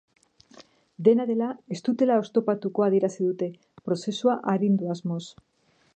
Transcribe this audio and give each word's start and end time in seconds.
Dena 1.07 1.25
dela, 1.31 1.49
ez 1.75 1.77
dutela 1.89 2.17
oztopatuko 2.23 2.85
adierazi 2.87 3.23
dute, 3.29 3.53
prozesua 3.89 4.39
arindu 4.55 4.91
asmoz. 4.95 5.25